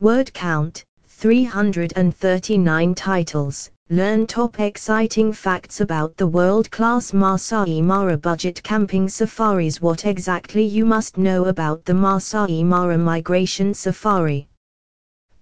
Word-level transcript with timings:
Word 0.00 0.32
count 0.32 0.84
339 1.08 2.94
titles. 2.94 3.68
Learn 3.90 4.28
top 4.28 4.60
exciting 4.60 5.32
facts 5.32 5.80
about 5.80 6.16
the 6.16 6.26
world-class 6.28 7.12
Masai 7.12 7.82
Mara 7.82 8.16
budget 8.16 8.62
camping 8.62 9.08
safaris 9.08 9.80
What 9.80 10.06
exactly 10.06 10.62
you 10.62 10.86
must 10.86 11.18
know 11.18 11.46
about 11.46 11.84
the 11.84 11.94
Masai 11.94 12.62
Mara 12.62 12.96
migration 12.96 13.74
safari. 13.74 14.46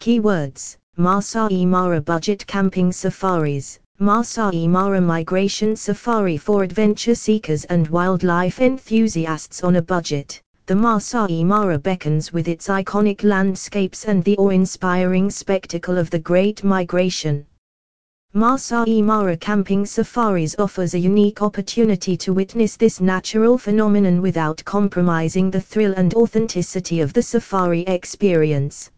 Keywords 0.01 0.79
Masai 0.97 1.67
Mara 1.67 2.01
budget 2.01 2.47
camping 2.47 2.93
safaris 2.93 3.79
Masai 3.99 4.67
Mara 4.67 5.03
migration 5.03 5.77
safari 5.77 6.39
for 6.39 6.63
adventure 6.63 7.15
seekers 7.15 7.65
and 7.65 7.89
wildlife 7.89 8.61
enthusiasts 8.61 9.63
on 9.63 9.77
a 9.77 9.83
budget. 9.83 10.41
The 10.67 10.75
Masai 10.75 11.45
Mara 11.45 11.79
beckons 11.79 12.33
with 12.33 12.49
its 12.49 12.67
iconic 12.67 13.23
landscapes 13.23 14.05
and 14.05 14.25
the 14.25 14.37
awe-inspiring 14.37 15.31
spectacle 15.31 15.97
of 15.97 16.11
the 16.11 16.19
Great 16.19 16.65
Migration. 16.65 17.47
Masai 18.33 19.01
Mara 19.01 19.37
Camping 19.37 19.87
Safaris 19.87 20.57
offers 20.59 20.95
a 20.95 20.99
unique 20.99 21.41
opportunity 21.41 22.17
to 22.17 22.33
witness 22.33 22.77
this 22.77 23.01
natural 23.01 23.59
phenomenon 23.59 24.21
without 24.21 24.61
compromising 24.65 25.53
the 25.53 25.61
thrill 25.61 25.95
and 25.97 26.13
authenticity 26.15 27.01
of 27.01 27.13
the 27.13 27.23
safari 27.23 27.83
experience. 27.83 28.91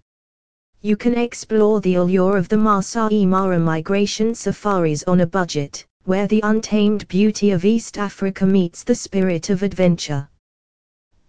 You 0.80 0.96
can 0.96 1.18
explore 1.18 1.82
the 1.82 1.96
allure 1.96 2.38
of 2.38 2.48
the 2.48 2.56
Masai 2.56 3.26
Mara 3.26 3.58
migration 3.58 4.34
safaris 4.34 5.04
on 5.06 5.20
a 5.20 5.26
budget, 5.26 5.84
where 6.04 6.26
the 6.26 6.40
untamed 6.44 7.06
beauty 7.08 7.50
of 7.50 7.66
East 7.66 7.98
Africa 7.98 8.46
meets 8.46 8.84
the 8.84 8.94
spirit 8.94 9.50
of 9.50 9.62
adventure. 9.62 10.30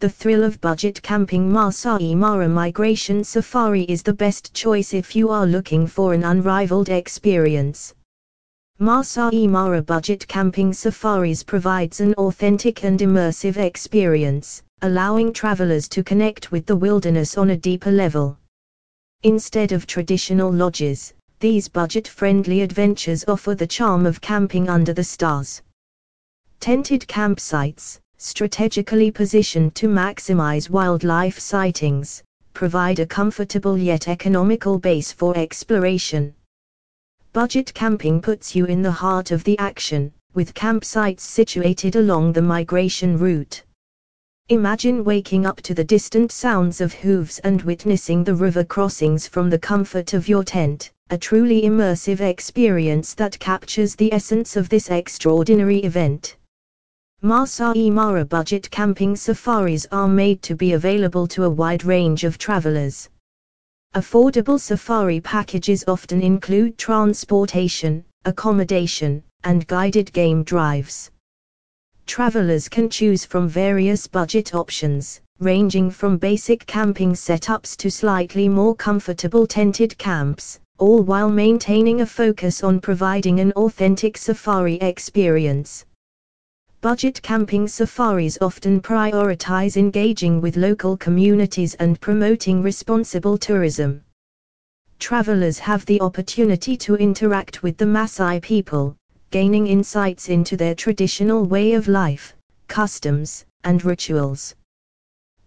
The 0.01 0.09
thrill 0.09 0.45
of 0.45 0.61
budget 0.61 1.01
camping 1.01 1.51
Masai 1.51 2.15
Mara 2.15 2.47
migration 2.47 3.21
safari 3.21 3.83
is 3.83 4.01
the 4.01 4.13
best 4.13 4.53
choice 4.53 4.93
if 4.93 5.13
you 5.13 5.27
are 5.27 5.45
looking 5.45 5.85
for 5.85 6.13
an 6.13 6.23
unrivaled 6.23 6.87
experience. 6.87 7.93
Masai 8.79 9.45
Mara 9.45 9.81
Budget 9.81 10.25
Camping 10.25 10.71
Safaris 10.71 11.43
provides 11.43 11.99
an 11.99 12.13
authentic 12.13 12.85
and 12.85 13.01
immersive 13.01 13.57
experience, 13.57 14.63
allowing 14.83 15.33
travelers 15.33 15.89
to 15.89 16.01
connect 16.01 16.49
with 16.49 16.65
the 16.65 16.77
wilderness 16.77 17.37
on 17.37 17.49
a 17.49 17.57
deeper 17.57 17.91
level. 17.91 18.37
Instead 19.23 19.73
of 19.73 19.85
traditional 19.85 20.49
lodges, 20.49 21.13
these 21.41 21.67
budget-friendly 21.67 22.61
adventures 22.61 23.25
offer 23.27 23.53
the 23.53 23.67
charm 23.67 24.05
of 24.05 24.21
camping 24.21 24.69
under 24.69 24.93
the 24.93 25.03
stars. 25.03 25.61
Tented 26.61 27.01
campsites, 27.01 27.99
strategically 28.19 29.09
positioned 29.09 29.73
to 29.73 29.87
maximize 29.87 30.69
wildlife 30.69 31.39
sightings, 31.39 32.21
provide 32.53 32.99
a 32.99 33.05
comfortable 33.05 33.77
yet 33.77 34.07
economical 34.07 34.77
base 34.77 35.11
for 35.11 35.35
exploration. 35.37 36.33
Budget 37.33 37.73
camping 37.73 38.21
puts 38.21 38.55
you 38.55 38.65
in 38.65 38.81
the 38.81 38.91
heart 38.91 39.31
of 39.31 39.43
the 39.43 39.57
action, 39.57 40.11
with 40.33 40.53
campsites 40.53 41.21
situated 41.21 41.95
along 41.95 42.33
the 42.33 42.41
migration 42.41 43.17
route. 43.17 43.63
Imagine 44.49 45.03
waking 45.03 45.45
up 45.45 45.61
to 45.61 45.73
the 45.73 45.83
distant 45.83 46.31
sounds 46.31 46.81
of 46.81 46.91
hooves 46.91 47.39
and 47.39 47.61
witnessing 47.61 48.23
the 48.23 48.35
river 48.35 48.63
crossings 48.63 49.27
from 49.27 49.49
the 49.49 49.59
comfort 49.59 50.13
of 50.13 50.27
your 50.27 50.43
tent, 50.43 50.91
a 51.11 51.17
truly 51.17 51.61
immersive 51.61 52.19
experience 52.19 53.13
that 53.13 53.39
captures 53.39 53.95
the 53.95 54.11
essence 54.11 54.55
of 54.55 54.67
this 54.67 54.89
extraordinary 54.89 55.77
event. 55.83 56.35
Masai 57.21 57.89
Mara 57.89 58.23
budget 58.23 58.71
camping 58.71 59.13
safaris 59.13 59.85
are 59.91 60.07
made 60.07 60.41
to 60.41 60.55
be 60.55 60.71
available 60.71 61.27
to 61.27 61.43
a 61.43 61.49
wide 61.49 61.83
range 61.83 62.23
of 62.23 62.37
travelers. 62.37 63.09
Affordable 63.93 64.57
safari 64.57 65.19
packages 65.19 65.83
often 65.85 66.21
include 66.21 66.77
transportation, 66.77 68.05
accommodation, 68.23 69.21
and 69.43 69.67
guided 69.67 70.13
game 70.13 70.43
drives. 70.43 71.11
Travelers 72.05 72.69
can 72.69 72.89
choose 72.89 73.25
from 73.25 73.49
various 73.49 74.07
budget 74.07 74.55
options, 74.55 75.19
ranging 75.39 75.91
from 75.91 76.17
basic 76.17 76.65
camping 76.67 77.11
setups 77.11 77.75
to 77.75 77.91
slightly 77.91 78.47
more 78.47 78.75
comfortable 78.75 79.45
tented 79.45 79.97
camps, 79.97 80.57
all 80.77 81.03
while 81.03 81.29
maintaining 81.29 81.99
a 81.99 82.05
focus 82.05 82.63
on 82.63 82.79
providing 82.79 83.41
an 83.41 83.51
authentic 83.57 84.17
safari 84.17 84.75
experience. 84.75 85.83
Budget 86.81 87.21
camping 87.21 87.67
safaris 87.67 88.37
often 88.39 88.79
prioritize 88.79 89.75
engaging 89.75 90.39
with 90.39 90.55
local 90.55 90.95
communities 90.95 91.75
and 91.75 91.99
promoting 91.99 92.61
responsible 92.61 93.37
tourism. 93.37 94.01
Travelers 94.97 95.59
have 95.59 95.85
the 95.85 95.99
opportunity 95.99 96.77
to 96.77 96.95
interact 96.95 97.63
with 97.63 97.75
the 97.75 97.83
Maasai 97.83 98.41
people, 98.41 98.95
gaining 99.29 99.67
insights 99.67 100.29
into 100.29 100.55
their 100.55 100.73
traditional 100.73 101.43
way 101.43 101.73
of 101.73 101.89
life, 101.89 102.33
customs, 102.69 103.43
and 103.65 103.83
rituals. 103.83 104.55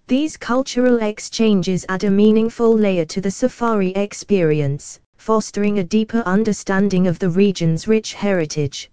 These 0.09 0.37
cultural 0.37 0.99
exchanges 0.99 1.87
add 1.89 2.05
a 2.05 2.11
meaningful 2.11 2.77
layer 2.77 3.07
to 3.07 3.23
the 3.23 3.31
safari 3.31 3.93
experience, 3.93 5.01
fostering 5.17 5.79
a 5.79 5.85
deeper 5.85 6.23
understanding 6.27 7.07
of 7.07 7.19
the 7.19 7.31
region's 7.31 7.89
rich 7.89 8.13
heritage. 8.13 8.91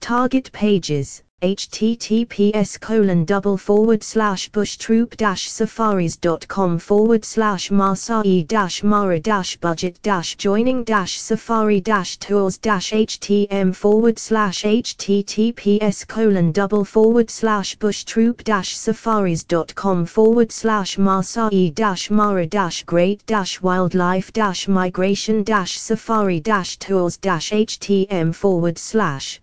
Target 0.00 0.52
pages 0.52 1.22
https 1.40 2.80
colon 2.80 3.24
double 3.24 3.56
forward 3.56 4.02
slash 4.02 4.50
bushtroop 4.50 5.16
dash 5.16 5.48
safaris.com 5.48 6.80
forward 6.80 7.24
slash 7.24 7.70
Masai 7.70 8.42
dash 8.42 8.82
Mara 8.82 9.20
dash 9.20 9.56
budget 9.58 10.02
dash 10.02 10.34
joining 10.36 10.82
dash 10.82 11.20
safari 11.20 11.80
dash 11.80 12.16
tours 12.16 12.58
dash 12.58 12.90
htm 12.90 13.72
forward 13.72 14.18
slash 14.18 14.64
https 14.64 16.08
colon 16.08 16.50
double 16.50 16.84
forward 16.84 17.30
slash 17.30 17.78
bushtroop 17.78 18.42
dash 18.42 18.74
safaris.com 18.76 20.04
forward 20.06 20.50
slash 20.50 20.98
Masai 20.98 21.70
dash 21.70 22.10
Mara 22.10 22.46
dash 22.46 22.82
great 22.82 23.24
dash 23.26 23.62
wildlife 23.62 24.32
dash 24.32 24.66
migration 24.66 25.44
dash 25.44 25.78
safari 25.78 26.40
dash 26.40 26.78
tours 26.78 27.16
dash 27.16 27.52
htm 27.52 28.34
forward 28.34 28.76
slash 28.76 29.40